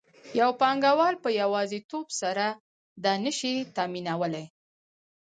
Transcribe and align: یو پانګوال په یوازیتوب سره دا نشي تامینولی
یو 0.39 0.49
پانګوال 0.61 1.15
په 1.23 1.29
یوازیتوب 1.41 2.07
سره 2.21 2.45
دا 3.03 3.13
نشي 3.23 3.55
تامینولی 3.75 4.45